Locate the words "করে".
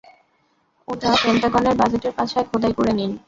2.77-2.91